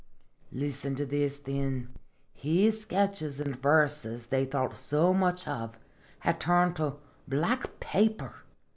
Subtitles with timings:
[0.51, 1.89] Listen to this, thin:
[2.33, 5.77] His sketches an' verses they thought so much of
[6.21, 6.95] had turned to
[7.27, 8.33] black paper!